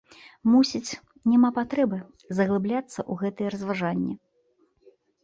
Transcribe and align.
Мусіць, 0.51 0.95
няма 1.33 1.49
патрэбы 1.57 1.99
заглыбляцца 2.37 2.99
ў 3.11 3.19
гэтыя 3.21 3.53
разважанні. 3.57 4.17